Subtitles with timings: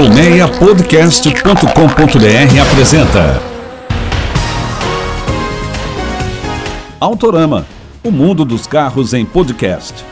[0.00, 3.42] Colmeiapodcast.com.br apresenta
[6.98, 7.66] Autorama,
[8.02, 10.02] o mundo dos carros em podcast.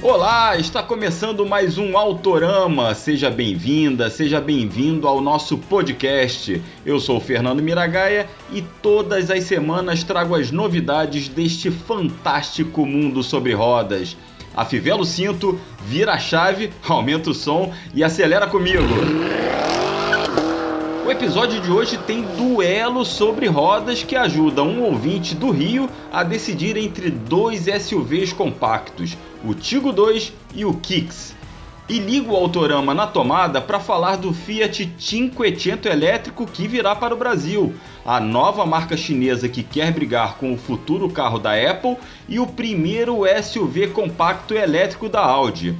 [0.00, 2.94] Olá, está começando mais um Autorama.
[2.94, 6.62] Seja bem-vinda, seja bem-vindo ao nosso podcast.
[6.86, 13.22] Eu sou o Fernando Miragaia e todas as semanas trago as novidades deste fantástico mundo
[13.22, 14.16] sobre rodas.
[14.56, 18.84] Afivela o cinto, vira a chave, aumenta o som e acelera comigo.
[21.06, 26.22] O episódio de hoje tem duelo sobre rodas que ajuda um ouvinte do Rio a
[26.22, 31.39] decidir entre dois SUVs compactos, o Tigo 2 e o Kicks.
[31.90, 37.12] E ligo o Autorama na tomada para falar do Fiat 500 elétrico que virá para
[37.12, 37.74] o Brasil,
[38.06, 41.96] a nova marca chinesa que quer brigar com o futuro carro da Apple
[42.28, 45.76] e o primeiro SUV compacto elétrico da Audi.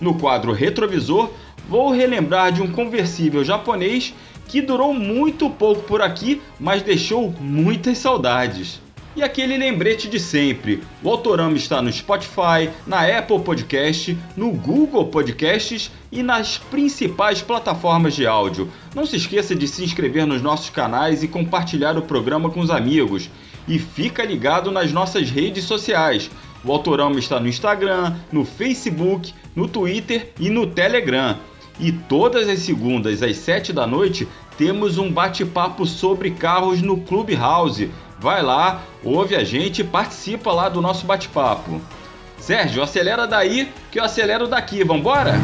[0.00, 1.28] No quadro retrovisor,
[1.68, 4.14] vou relembrar de um conversível japonês
[4.46, 8.80] que durou muito pouco por aqui, mas deixou muitas saudades.
[9.18, 15.06] E aquele lembrete de sempre: o Autorama está no Spotify, na Apple Podcast, no Google
[15.06, 18.70] Podcasts e nas principais plataformas de áudio.
[18.94, 22.70] Não se esqueça de se inscrever nos nossos canais e compartilhar o programa com os
[22.70, 23.28] amigos.
[23.66, 26.30] E fica ligado nas nossas redes sociais.
[26.64, 31.36] O Autorama está no Instagram, no Facebook, no Twitter e no Telegram.
[31.80, 37.88] E todas as segundas às 7 da noite temos um bate-papo sobre carros no Clubhouse.
[38.20, 41.80] Vai lá, ouve a gente participa lá do nosso bate-papo.
[42.36, 45.34] Sérgio, acelera daí que eu acelero daqui, vambora?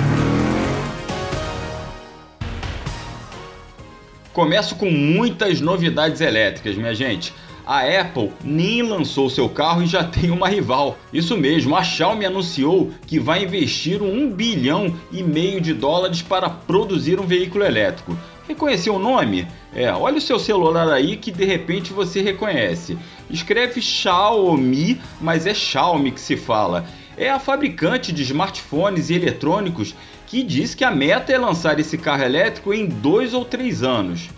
[4.32, 7.32] Começo com muitas novidades elétricas, minha gente
[7.66, 10.98] a Apple nem lançou seu carro e já tem uma rival.
[11.12, 16.50] Isso mesmo, a Xiaomi anunciou que vai investir um bilhão e meio de dólares para
[16.50, 18.16] produzir um veículo elétrico.
[18.46, 19.48] Reconheceu o nome?
[19.74, 22.98] É, olha o seu celular aí que de repente você reconhece.
[23.30, 26.84] Escreve Xiaomi, mas é Xiaomi que se fala.
[27.16, 29.94] É a fabricante de smartphones e eletrônicos
[30.26, 34.28] que diz que a meta é lançar esse carro elétrico em dois ou três anos.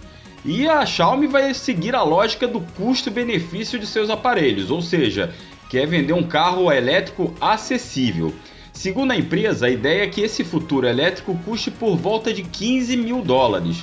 [0.45, 5.35] E a Xiaomi vai seguir a lógica do custo-benefício de seus aparelhos, ou seja,
[5.69, 8.33] quer vender um carro elétrico acessível.
[8.73, 12.97] Segundo a empresa, a ideia é que esse futuro elétrico custe por volta de 15
[12.97, 13.83] mil dólares.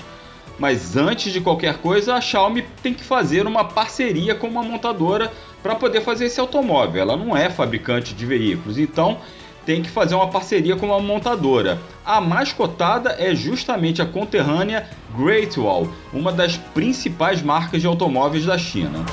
[0.63, 5.29] Mas antes de qualquer coisa, a Xiaomi tem que fazer uma parceria com uma montadora
[5.61, 7.01] para poder fazer esse automóvel.
[7.01, 9.17] Ela não é fabricante de veículos, então
[9.65, 11.81] tem que fazer uma parceria com uma montadora.
[12.05, 14.87] A mais cotada é justamente a conterrânea
[15.17, 19.05] Great Wall, uma das principais marcas de automóveis da China.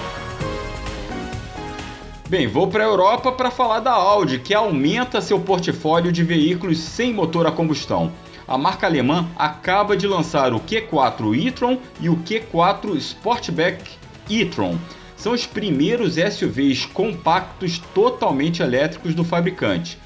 [2.28, 6.78] Bem, vou para a Europa para falar da Audi, que aumenta seu portfólio de veículos
[6.78, 8.12] sem motor a combustão.
[8.50, 13.88] A marca alemã acaba de lançar o Q4 e-tron e o Q4 Sportback
[14.28, 14.77] e-tron.
[15.16, 19.97] São os primeiros SUVs compactos totalmente elétricos do fabricante.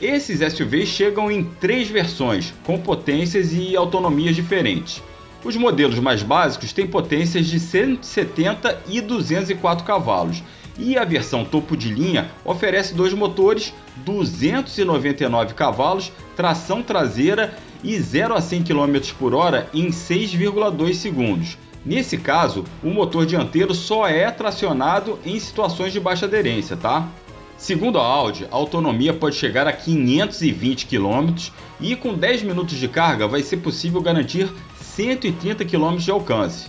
[0.00, 5.00] Esses SUVs chegam em três versões, com potências e autonomias diferentes.
[5.44, 10.42] Os modelos mais básicos têm potências de 170 e 204 cavalos,
[10.76, 13.72] e a versão topo de linha oferece dois motores,
[14.04, 21.58] 299 cavalos, tração traseira e 0 a 100 km por hora em 6,2 segundos.
[21.84, 27.08] Nesse caso, o motor dianteiro só é tracionado em situações de baixa aderência, tá?
[27.56, 31.34] Segundo a Audi, a autonomia pode chegar a 520 km
[31.80, 34.48] e com 10 minutos de carga vai ser possível garantir
[34.80, 36.68] 130 km de alcance.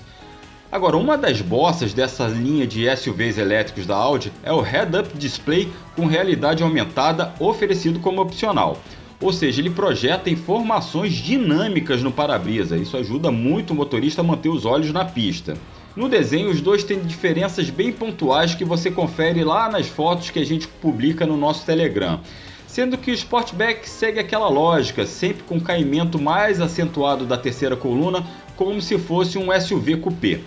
[0.71, 5.67] Agora, uma das bossas dessa linha de SUVs elétricos da Audi é o Head-Up Display
[5.95, 8.77] com realidade aumentada oferecido como opcional.
[9.21, 12.77] Ou seja, ele projeta informações dinâmicas no para-brisa.
[12.77, 15.57] Isso ajuda muito o motorista a manter os olhos na pista.
[15.95, 20.39] No desenho, os dois têm diferenças bem pontuais que você confere lá nas fotos que
[20.39, 22.21] a gente publica no nosso Telegram.
[22.65, 28.25] Sendo que o Sportback segue aquela lógica, sempre com caimento mais acentuado da terceira coluna,
[28.55, 30.39] como se fosse um SUV coupé.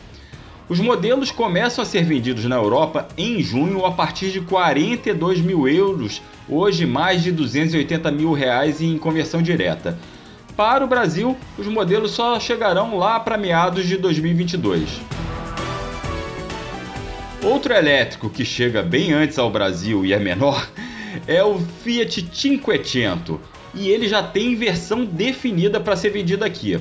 [0.73, 5.69] Os modelos começam a ser vendidos na Europa em junho a partir de 42 mil
[5.69, 9.99] euros, hoje mais de 280 mil reais em conversão direta.
[10.57, 14.89] Para o Brasil, os modelos só chegarão lá para meados de 2022.
[17.43, 20.67] Outro elétrico que chega bem antes ao Brasil e é menor
[21.27, 23.39] é o Fiat 500
[23.75, 26.81] e ele já tem versão definida para ser vendida aqui.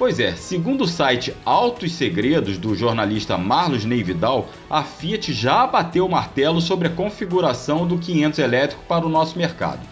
[0.00, 6.06] Pois é, segundo o site Altos Segredos do jornalista Marlos Neividal, a Fiat já bateu
[6.06, 9.86] o martelo sobre a configuração do 500 elétrico para o nosso mercado.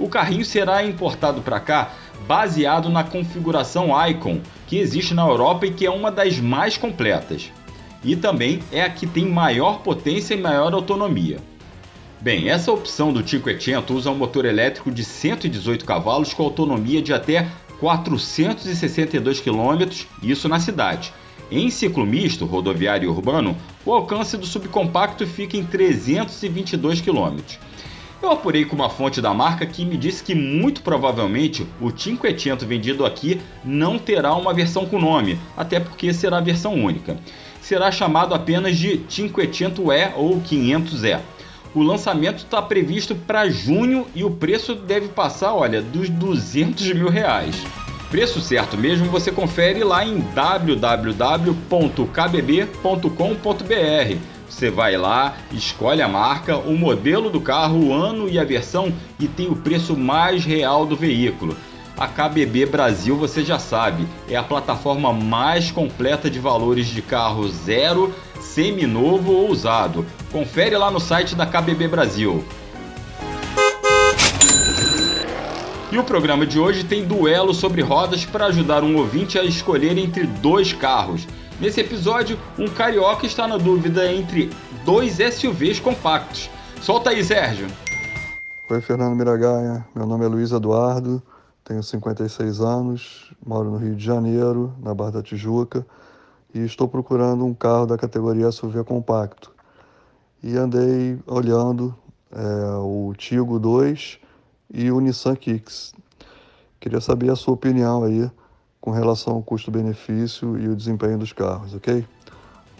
[0.00, 1.92] O carrinho será importado para cá
[2.26, 7.52] baseado na configuração Icon, que existe na Europa e que é uma das mais completas.
[8.02, 11.38] E também é a que tem maior potência e maior autonomia.
[12.22, 17.12] Bem, essa opção do 500 usa um motor elétrico de 118 cavalos com autonomia de
[17.12, 17.48] até
[17.82, 21.12] 462 km, isso na cidade.
[21.50, 27.38] Em ciclo misto, rodoviário e urbano, o alcance do subcompacto fica em 322 km.
[28.22, 32.64] Eu apurei com uma fonte da marca que me disse que muito provavelmente o 500
[32.64, 37.18] vendido aqui não terá uma versão com nome, até porque será versão única.
[37.60, 41.20] Será chamado apenas de 500E ou 500E.
[41.74, 47.08] O lançamento está previsto para junho e o preço deve passar, olha, dos 200 mil
[47.08, 47.56] reais.
[48.10, 51.52] Preço certo mesmo você confere lá em www.kbb.com.br.
[54.46, 58.92] Você vai lá, escolhe a marca, o modelo do carro, o ano e a versão
[59.18, 61.56] e tem o preço mais real do veículo.
[61.96, 67.48] A KBB Brasil, você já sabe, é a plataforma mais completa de valores de carro
[67.48, 70.04] zero, seminovo ou usado.
[70.30, 72.44] Confere lá no site da KBB Brasil.
[75.90, 79.96] E o programa de hoje tem duelo sobre rodas para ajudar um ouvinte a escolher
[79.98, 81.28] entre dois carros.
[81.60, 84.50] Nesse episódio, um carioca está na dúvida entre
[84.84, 86.50] dois SUVs compactos.
[86.80, 87.66] Solta aí, Sérgio.
[88.68, 89.84] Oi, Fernando Miragaia.
[89.94, 91.22] Meu nome é Luiz Eduardo,
[91.62, 95.86] tenho 56 anos, moro no Rio de Janeiro, na Barra da Tijuca,
[96.54, 99.52] e estou procurando um carro da categoria SUV compacto.
[100.42, 101.94] E andei olhando
[102.30, 104.18] é, o Tigo 2
[104.72, 105.94] e o Nissan Kicks.
[106.80, 108.28] Queria saber a sua opinião aí
[108.80, 112.04] com relação ao custo-benefício e o desempenho dos carros, ok?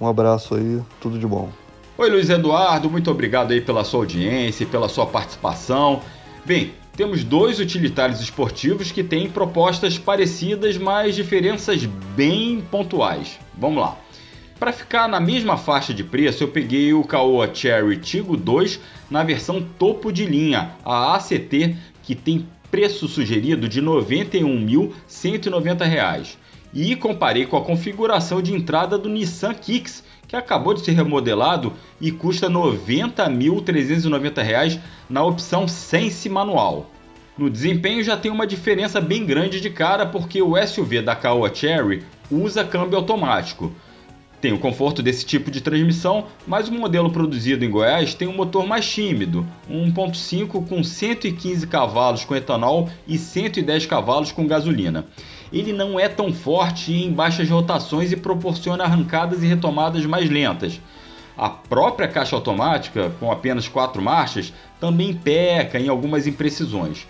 [0.00, 1.48] Um abraço aí, tudo de bom.
[1.96, 6.00] Oi, Luiz Eduardo, muito obrigado aí pela sua audiência e pela sua participação.
[6.44, 13.40] Bem, temos dois utilitários esportivos que têm propostas parecidas, mas diferenças bem pontuais.
[13.56, 13.96] Vamos lá.
[14.58, 18.78] Para ficar na mesma faixa de preço, eu peguei o Caoa Cherry Tigo 2
[19.10, 26.36] na versão topo de linha, a ACT, que tem preço sugerido de R$ 91.190.
[26.74, 31.74] E comparei com a configuração de entrada do Nissan Kicks, que acabou de ser remodelado
[32.00, 36.90] e custa R$ 90.390 na opção Sense manual.
[37.36, 41.54] No desempenho já tem uma diferença bem grande de cara porque o SUV da Caoa
[41.54, 43.72] Cherry usa câmbio automático.
[44.40, 48.34] Tem o conforto desse tipo de transmissão, mas o modelo produzido em Goiás tem um
[48.34, 55.06] motor mais tímido, um 1.5 com 115 cavalos com etanol e 110 cavalos com gasolina.
[55.52, 60.80] Ele não é tão forte em baixas rotações e proporciona arrancadas e retomadas mais lentas.
[61.36, 67.06] A própria caixa automática, com apenas quatro marchas, também peca em algumas imprecisões.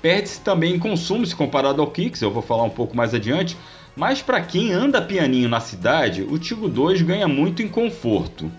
[0.00, 3.56] Perde-se também em consumo se comparado ao Kicks, eu vou falar um pouco mais adiante,
[3.96, 8.50] mas para quem anda pianinho na cidade, o Tigo 2 ganha muito em conforto.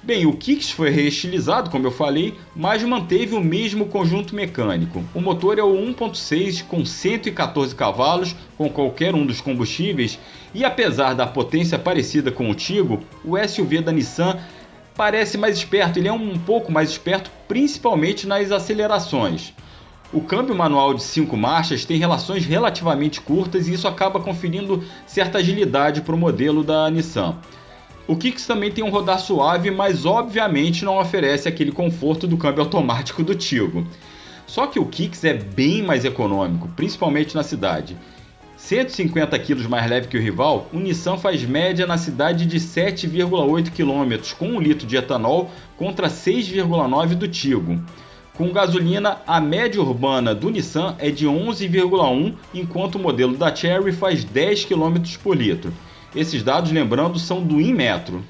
[0.00, 5.04] Bem, o Kicks foi reestilizado, como eu falei, mas manteve o mesmo conjunto mecânico.
[5.12, 10.18] O motor é o 1.6 com 114 cavalos com qualquer um dos combustíveis
[10.54, 14.38] e apesar da potência parecida com o Tigo, o SUV da Nissan
[14.94, 19.52] parece mais esperto, ele é um pouco mais esperto principalmente nas acelerações.
[20.12, 25.38] O câmbio manual de 5 marchas tem relações relativamente curtas e isso acaba conferindo certa
[25.38, 27.36] agilidade para o modelo da Nissan.
[28.08, 32.62] O Kicks também tem um rodar suave, mas obviamente não oferece aquele conforto do câmbio
[32.62, 33.86] automático do Tigo.
[34.46, 37.98] Só que o Kicks é bem mais econômico, principalmente na cidade.
[38.56, 43.70] 150 kg mais leve que o rival, o Nissan faz média na cidade de 7,8
[43.72, 47.78] km com 1 litro de etanol contra 6,9 do Tigo.
[48.38, 53.92] Com gasolina, a média urbana do Nissan é de 11,1, enquanto o modelo da Cherry
[53.92, 55.74] faz 10 km por litro.
[56.14, 58.24] Esses dados, lembrando, são do Inmetro.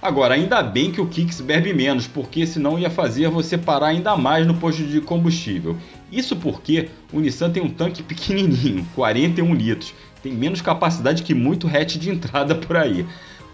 [0.00, 4.16] Agora, ainda bem que o Kicks bebe menos, porque senão ia fazer você parar ainda
[4.16, 5.76] mais no posto de combustível.
[6.10, 11.68] Isso porque o Nissan tem um tanque pequenininho, 41 litros, tem menos capacidade que muito
[11.68, 13.06] hatch de entrada por aí.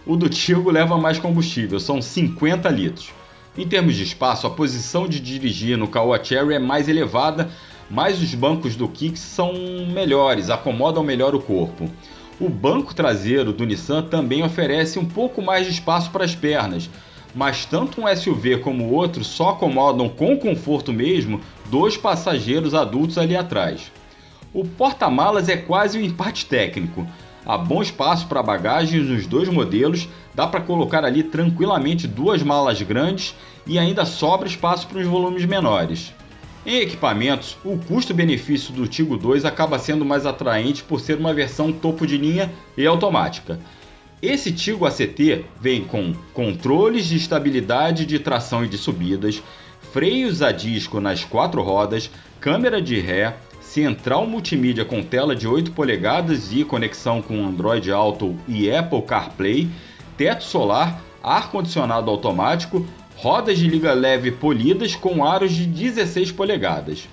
[0.06, 3.10] O do Tigo leva mais combustível, são 50 litros.
[3.56, 7.50] Em termos de espaço, a posição de dirigir no Caoa Cherry é mais elevada,
[7.90, 9.52] mas os bancos do Kicks são
[9.92, 11.90] melhores, acomodam melhor o corpo.
[12.40, 16.88] O banco traseiro do Nissan também oferece um pouco mais de espaço para as pernas,
[17.34, 23.18] mas tanto um SUV como o outro só acomodam com conforto mesmo dois passageiros adultos
[23.18, 23.90] ali atrás.
[24.54, 27.04] O porta-malas é quase um empate técnico.
[27.44, 32.80] Há bom espaço para bagagens nos dois modelos, dá para colocar ali tranquilamente duas malas
[32.82, 33.34] grandes
[33.66, 36.14] e ainda sobra espaço para os volumes menores.
[36.68, 41.72] Em equipamentos, o custo-benefício do Tigo 2 acaba sendo mais atraente por ser uma versão
[41.72, 43.58] topo de linha e automática.
[44.20, 49.42] Esse Tigo ACT vem com controles de estabilidade de tração e de subidas,
[49.94, 55.72] freios a disco nas quatro rodas, câmera de ré, central multimídia com tela de 8
[55.72, 59.70] polegadas e conexão com Android Auto e Apple CarPlay,
[60.18, 62.86] teto solar, ar-condicionado automático,
[63.20, 67.08] rodas de liga leve polidas com aros de 16 polegadas.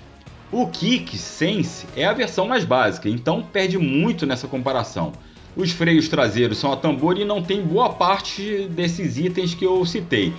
[0.52, 5.10] O Kick Sense é a versão mais básica, então perde muito nessa comparação.
[5.56, 9.84] Os freios traseiros são a tambor e não tem boa parte desses itens que eu
[9.84, 10.32] citei.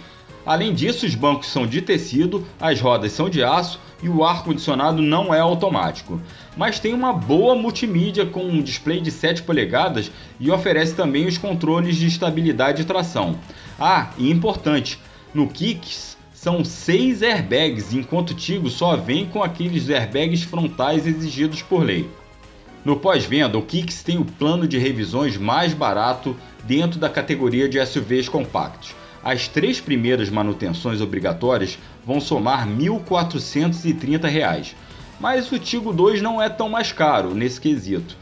[0.46, 5.02] Além disso, os bancos são de tecido, as rodas são de aço e o ar-condicionado
[5.02, 6.22] não é automático.
[6.56, 10.10] Mas tem uma boa multimídia com um display de 7 polegadas
[10.40, 13.38] e oferece também os controles de estabilidade e tração.
[13.78, 14.98] Ah, e importante,
[15.38, 21.62] no Kicks são 6 airbags, enquanto o Tigo só vem com aqueles airbags frontais exigidos
[21.62, 22.10] por lei.
[22.84, 27.84] No pós-venda, o Kicks tem o plano de revisões mais barato dentro da categoria de
[27.86, 28.94] SUVs compactos
[29.28, 34.74] as três primeiras manutenções obrigatórias vão somar R$ 1.430,
[35.20, 38.16] mas o Tigo 2 não é tão mais caro nesse quesito.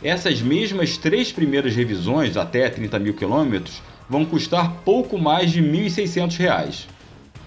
[0.00, 5.88] Essas mesmas três primeiras revisões, até 30 mil quilômetros, vão custar pouco mais de R$
[5.88, 6.86] 1.600.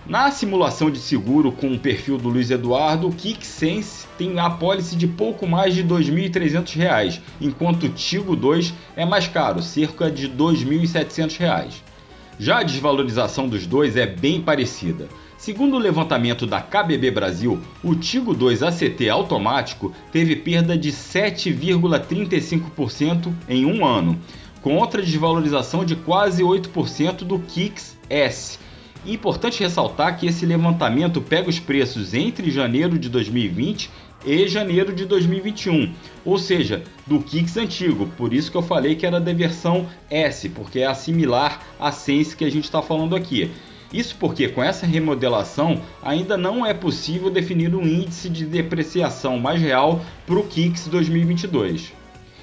[0.06, 4.96] Na simulação de seguro com o perfil do Luiz Eduardo, o KickSense tem a pólice
[4.96, 10.28] de pouco mais de R$ 2.300, enquanto o Tigo 2 é mais caro, cerca de
[10.28, 11.88] R$ 2.700.
[12.40, 15.08] Já a desvalorização dos dois é bem parecida.
[15.38, 23.34] Segundo o levantamento da KBB Brasil, o Tigo 2 ACT automático teve perda de 7,35%
[23.50, 24.20] em um ano,
[24.62, 28.60] contra desvalorização de quase 8% do Kicks S.
[29.06, 33.90] Importante ressaltar que esse levantamento pega os preços entre janeiro de 2020
[34.26, 35.94] e janeiro de 2021,
[36.26, 38.08] ou seja, do Kicks antigo.
[38.18, 41.92] Por isso que eu falei que era da versão S, porque é a similar à
[41.92, 43.52] Sense que a gente está falando aqui.
[43.94, 49.62] Isso porque com essa remodelação ainda não é possível definir um índice de depreciação mais
[49.62, 51.94] real para o Kicks 2022.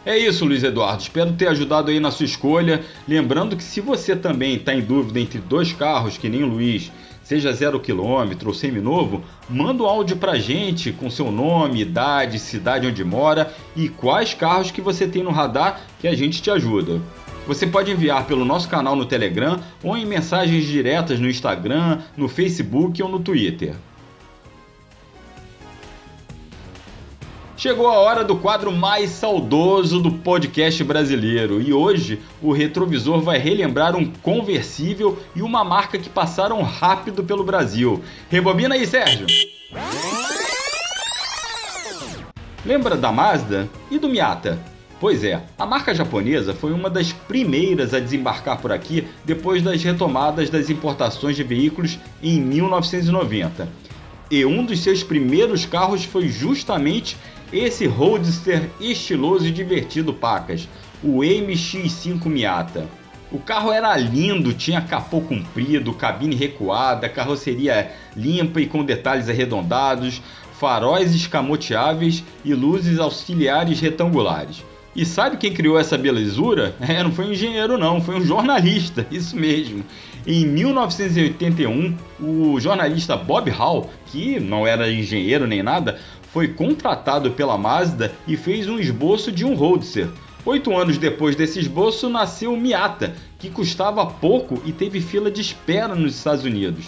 [0.07, 1.03] É isso, Luiz Eduardo.
[1.03, 2.83] Espero ter ajudado aí na sua escolha.
[3.09, 6.93] Lembrando que se você também está em dúvida entre dois carros, que nem o Luiz,
[7.23, 12.87] seja zero quilômetro ou seminovo, manda um áudio pra gente com seu nome, idade, cidade
[12.87, 17.01] onde mora e quais carros que você tem no radar que a gente te ajuda.
[17.47, 22.29] Você pode enviar pelo nosso canal no Telegram ou em mensagens diretas no Instagram, no
[22.29, 23.75] Facebook ou no Twitter.
[27.57, 33.39] Chegou a hora do quadro mais saudoso do podcast brasileiro e hoje o retrovisor vai
[33.39, 38.03] relembrar um conversível e uma marca que passaram rápido pelo Brasil.
[38.29, 39.27] Rebobina aí, Sérgio!
[42.67, 44.59] Lembra da Mazda e do Miata?
[44.99, 49.83] Pois é, a marca japonesa foi uma das primeiras a desembarcar por aqui depois das
[49.83, 53.69] retomadas das importações de veículos em 1990.
[54.35, 57.17] E um dos seus primeiros carros foi justamente
[57.53, 60.69] esse roadster estiloso e divertido Pacas,
[61.05, 62.89] o MX5 Miata.
[63.31, 70.21] O carro era lindo, tinha capô comprido, cabine recuada, carroceria limpa e com detalhes arredondados,
[70.59, 74.65] faróis escamoteáveis e luzes auxiliares retangulares.
[74.97, 76.75] E sabe quem criou essa belezura?
[76.83, 79.85] É, não foi um engenheiro não, foi um jornalista, isso mesmo.
[80.27, 86.01] Em 1981, o jornalista Bob Hall, que não era engenheiro nem nada,
[86.33, 90.09] foi contratado pela Mazda e fez um esboço de um Roadster.
[90.47, 95.43] Oito anos depois desse esboço nasceu o Miata, que custava pouco e teve fila de
[95.43, 96.87] espera nos Estados Unidos.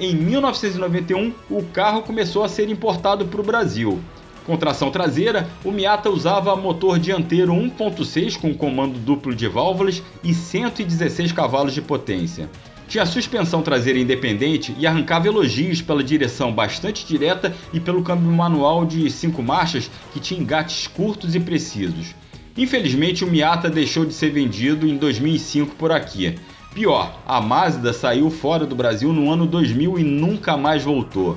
[0.00, 4.00] Em 1991, o carro começou a ser importado para o Brasil.
[4.46, 10.32] Com tração traseira, o Miata usava motor dianteiro 1.6 com comando duplo de válvulas e
[10.32, 12.48] 116 cavalos de potência.
[12.86, 18.86] Tinha suspensão traseira independente e arrancava elogios pela direção bastante direta e pelo câmbio manual
[18.86, 22.14] de 5 marchas que tinha engates curtos e precisos.
[22.56, 26.36] Infelizmente, o Miata deixou de ser vendido em 2005 por aqui.
[26.72, 31.36] Pior, a Mazda saiu fora do Brasil no ano 2000 e nunca mais voltou.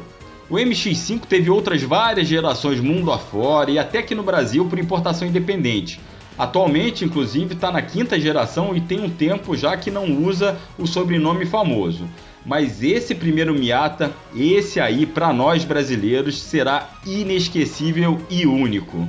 [0.50, 5.28] O MX5 teve outras várias gerações mundo afora e até aqui no Brasil por importação
[5.28, 6.00] independente.
[6.36, 10.88] Atualmente, inclusive, está na quinta geração e tem um tempo já que não usa o
[10.88, 12.10] sobrenome famoso.
[12.44, 19.08] Mas esse primeiro Miata, esse aí para nós brasileiros, será inesquecível e único.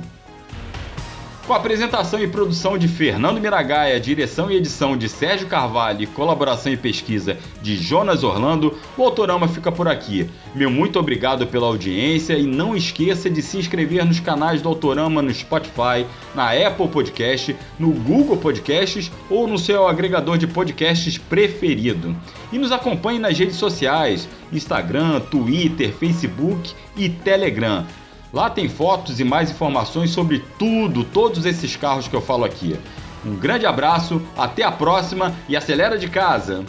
[1.51, 6.71] Com a apresentação e produção de Fernando Miragaia, direção e edição de Sérgio Carvalho colaboração
[6.71, 10.29] e pesquisa de Jonas Orlando, o Autorama fica por aqui.
[10.55, 15.21] Meu muito obrigado pela audiência e não esqueça de se inscrever nos canais do Autorama
[15.21, 22.15] no Spotify, na Apple Podcast, no Google Podcasts ou no seu agregador de podcasts preferido.
[22.49, 27.85] E nos acompanhe nas redes sociais, Instagram, Twitter, Facebook e Telegram.
[28.33, 32.79] Lá tem fotos e mais informações sobre tudo, todos esses carros que eu falo aqui.
[33.25, 36.63] Um grande abraço, até a próxima e acelera de casa!